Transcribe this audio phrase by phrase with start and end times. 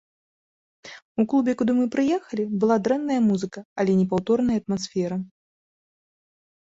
[1.23, 5.17] У клубе, куды мы прыехалі, была дрэнная музыка, але непаўторная атмасфера.